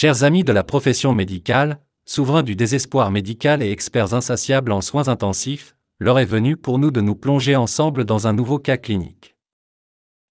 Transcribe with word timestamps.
Chers 0.00 0.22
amis 0.22 0.44
de 0.44 0.52
la 0.52 0.62
profession 0.62 1.12
médicale, 1.12 1.80
souverains 2.04 2.44
du 2.44 2.54
désespoir 2.54 3.10
médical 3.10 3.64
et 3.64 3.72
experts 3.72 4.14
insatiables 4.14 4.70
en 4.70 4.80
soins 4.80 5.08
intensifs, 5.08 5.74
l'heure 5.98 6.20
est 6.20 6.24
venue 6.24 6.56
pour 6.56 6.78
nous 6.78 6.92
de 6.92 7.00
nous 7.00 7.16
plonger 7.16 7.56
ensemble 7.56 8.04
dans 8.04 8.28
un 8.28 8.32
nouveau 8.32 8.60
cas 8.60 8.76
clinique. 8.76 9.34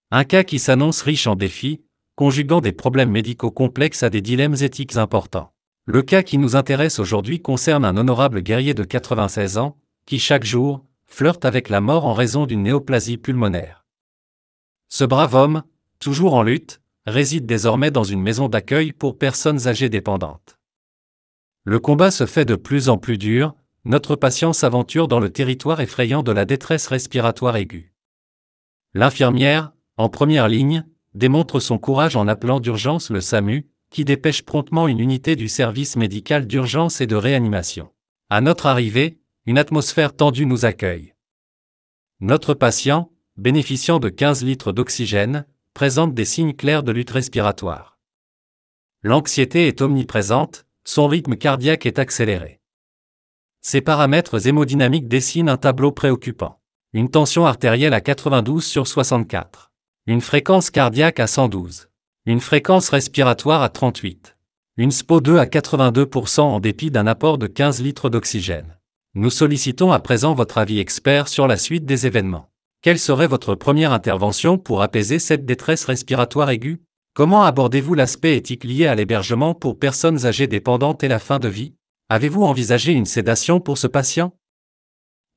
Un 0.09 0.23
cas 0.23 0.45
qui 0.45 0.57
s'annonce 0.57 1.01
riche 1.01 1.27
en 1.27 1.35
défis, 1.35 1.81
conjuguant 2.15 2.61
des 2.61 2.71
problèmes 2.71 3.11
médicaux 3.11 3.51
complexes 3.51 4.03
à 4.03 4.09
des 4.09 4.21
dilemmes 4.21 4.55
éthiques 4.61 4.95
importants. 4.95 5.51
Le 5.83 6.01
cas 6.01 6.23
qui 6.23 6.37
nous 6.37 6.55
intéresse 6.55 6.97
aujourd'hui 6.97 7.41
concerne 7.41 7.83
un 7.83 7.97
honorable 7.97 8.39
guerrier 8.39 8.73
de 8.73 8.85
96 8.85 9.57
ans, 9.57 9.75
qui 10.05 10.17
chaque 10.17 10.45
jour, 10.45 10.85
flirte 11.07 11.43
avec 11.43 11.67
la 11.67 11.81
mort 11.81 12.05
en 12.05 12.13
raison 12.13 12.45
d'une 12.45 12.63
néoplasie 12.63 13.17
pulmonaire. 13.17 13.85
Ce 14.87 15.03
brave 15.03 15.35
homme, 15.35 15.63
toujours 15.99 16.35
en 16.35 16.43
lutte, 16.43 16.79
réside 17.07 17.45
désormais 17.45 17.89
dans 17.89 18.03
une 18.03 18.21
maison 18.21 18.49
d'accueil 18.49 18.91
pour 18.91 19.17
personnes 19.17 19.67
âgées 19.67 19.89
dépendantes. 19.89 20.59
Le 21.63 21.79
combat 21.79 22.11
se 22.11 22.25
fait 22.25 22.45
de 22.45 22.55
plus 22.55 22.89
en 22.89 22.97
plus 22.97 23.17
dur, 23.17 23.55
notre 23.85 24.15
patient 24.17 24.51
s'aventure 24.51 25.07
dans 25.07 25.21
le 25.21 25.29
territoire 25.29 25.79
effrayant 25.79 26.21
de 26.21 26.33
la 26.33 26.43
détresse 26.43 26.87
respiratoire 26.87 27.55
aiguë. 27.55 27.93
L'infirmière, 28.93 29.71
en 29.95 30.09
première 30.09 30.49
ligne, 30.49 30.85
démontre 31.13 31.59
son 31.61 31.77
courage 31.77 32.17
en 32.17 32.27
appelant 32.27 32.59
d'urgence 32.59 33.09
le 33.09 33.21
SAMU, 33.21 33.67
qui 33.89 34.03
dépêche 34.03 34.43
promptement 34.43 34.89
une 34.89 34.99
unité 34.99 35.37
du 35.37 35.47
service 35.47 35.95
médical 35.95 36.45
d'urgence 36.45 36.99
et 36.99 37.07
de 37.07 37.15
réanimation. 37.15 37.89
À 38.29 38.41
notre 38.41 38.65
arrivée, 38.65 39.19
une 39.45 39.57
atmosphère 39.57 40.13
tendue 40.13 40.45
nous 40.45 40.65
accueille. 40.65 41.13
Notre 42.19 42.53
patient, 42.53 43.11
bénéficiant 43.37 43.99
de 43.99 44.09
15 44.09 44.43
litres 44.43 44.73
d'oxygène, 44.73 45.45
présente 45.77 46.15
des 46.15 46.25
signes 46.25 46.55
clairs 46.55 46.81
de 46.81 46.91
lutte 46.91 47.11
respiratoire. 47.11 47.99
L'anxiété 49.03 49.67
est 49.67 49.79
omniprésente, 49.79 50.65
son 50.83 51.05
rythme 51.05 51.35
cardiaque 51.35 51.85
est 51.85 51.99
accéléré. 51.99 52.61
Ses 53.61 53.81
paramètres 53.81 54.47
hémodynamiques 54.47 55.07
dessinent 55.07 55.49
un 55.49 55.57
tableau 55.57 55.91
préoccupant. 55.91 56.59
Une 56.93 57.11
tension 57.11 57.45
artérielle 57.45 57.93
à 57.93 58.01
92 58.01 58.65
sur 58.65 58.87
64. 58.87 59.71
Une 60.07 60.21
fréquence 60.21 60.71
cardiaque 60.71 61.19
à 61.19 61.27
112. 61.27 61.89
Une 62.25 62.41
fréquence 62.41 62.89
respiratoire 62.89 63.61
à 63.61 63.69
38. 63.69 64.35
Une 64.77 64.89
SPO2 64.89 65.37
à 65.37 65.45
82% 65.45 66.41
en 66.41 66.59
dépit 66.59 66.89
d'un 66.89 67.05
apport 67.05 67.37
de 67.37 67.45
15 67.45 67.83
litres 67.83 68.09
d'oxygène. 68.09 68.79
Nous 69.13 69.29
sollicitons 69.29 69.91
à 69.91 69.99
présent 69.99 70.33
votre 70.33 70.57
avis 70.57 70.79
expert 70.79 71.27
sur 71.27 71.45
la 71.45 71.55
suite 71.55 71.85
des 71.85 72.07
événements. 72.07 72.49
Quelle 72.81 72.99
serait 72.99 73.27
votre 73.27 73.55
première 73.55 73.91
intervention 73.91 74.57
pour 74.57 74.81
apaiser 74.81 75.19
cette 75.19 75.45
détresse 75.45 75.85
respiratoire 75.85 76.49
aiguë? 76.49 76.81
Comment 77.15 77.43
abordez-vous 77.43 77.95
l'aspect 77.95 78.37
éthique 78.37 78.63
lié 78.63 78.85
à 78.85 78.93
l'hébergement 78.93 79.55
pour 79.55 79.79
personnes 79.79 80.27
âgées 80.27 80.45
dépendantes 80.45 81.03
et 81.03 81.07
la 81.07 81.17
fin 81.17 81.39
de 81.39 81.47
vie? 81.47 81.73
Avez-vous 82.09 82.43
envisagé 82.43 82.93
une 82.93 83.07
sédation 83.07 83.59
pour 83.59 83.79
ce 83.79 83.87
patient? 83.87 84.37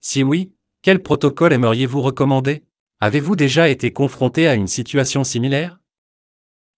Si 0.02 0.22
oui, 0.22 0.52
quel 0.82 1.02
protocole 1.02 1.54
aimeriez-vous 1.54 2.02
recommander? 2.02 2.64
Avez-vous 3.00 3.34
déjà 3.34 3.70
été 3.70 3.92
confronté 3.94 4.46
à 4.46 4.54
une 4.54 4.66
situation 4.66 5.24
similaire? 5.24 5.80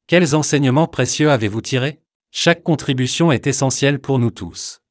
Quels 0.06 0.36
enseignements 0.36 0.86
précieux 0.86 1.30
avez-vous 1.30 1.60
tirés? 1.60 2.00
Chaque 2.30 2.62
contribution 2.62 3.32
est 3.32 3.48
essentielle 3.48 4.00
pour 4.00 4.20
nous 4.20 4.30
tous. 4.30 4.82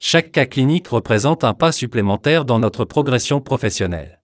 Chaque 0.00 0.32
cas 0.32 0.46
clinique 0.46 0.88
représente 0.88 1.44
un 1.44 1.54
pas 1.54 1.70
supplémentaire 1.70 2.44
dans 2.44 2.58
notre 2.58 2.84
progression 2.84 3.40
professionnelle. 3.40 4.23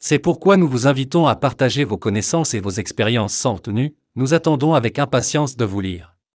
C'est 0.00 0.18
pourquoi 0.18 0.56
nous 0.56 0.68
vous 0.68 0.86
invitons 0.86 1.26
à 1.26 1.34
partager 1.34 1.84
vos 1.84 1.98
connaissances 1.98 2.54
et 2.54 2.60
vos 2.60 2.70
expériences 2.70 3.34
sans 3.34 3.58
tenue, 3.58 3.96
nous 4.14 4.32
attendons 4.32 4.74
avec 4.74 4.98
impatience 4.98 5.56
de 5.56 5.64
vous 5.64 5.80
lire. 5.80 6.17